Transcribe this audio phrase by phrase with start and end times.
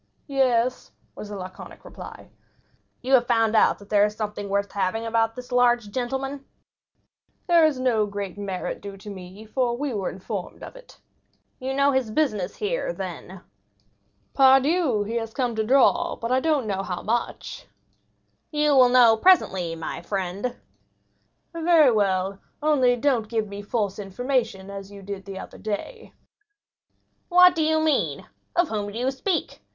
[0.25, 2.31] "Yes," was the laconic reply.
[3.03, 6.43] "You have found out that there is something worth having about this large gentleman?"
[7.45, 10.97] "There is no great merit due to me, for we were informed of it."
[11.59, 13.41] "You know his business here, then."
[14.33, 17.67] "Pardieu, he has come to draw, but I don't know how much!"
[18.49, 20.55] "You will know presently, my friend."
[21.53, 26.13] "Very well, only do not give me false information as you did the other day."
[27.29, 29.61] "What do you mean?—of whom do you speak?